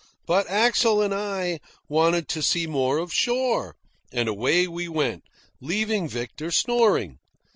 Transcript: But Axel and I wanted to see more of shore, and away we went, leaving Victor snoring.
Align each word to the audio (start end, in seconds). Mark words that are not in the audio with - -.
But 0.25 0.49
Axel 0.49 0.99
and 0.99 1.13
I 1.13 1.59
wanted 1.87 2.27
to 2.29 2.41
see 2.41 2.65
more 2.65 2.97
of 2.97 3.13
shore, 3.13 3.75
and 4.11 4.27
away 4.27 4.67
we 4.67 4.87
went, 4.87 5.25
leaving 5.59 6.09
Victor 6.09 6.49
snoring. 6.49 7.19